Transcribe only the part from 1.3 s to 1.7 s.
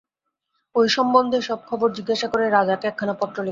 সব